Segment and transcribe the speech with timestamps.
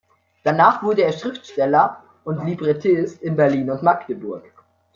[0.43, 4.45] Danach wurde er Schriftsteller und Librettist in Berlin und Magdeburg.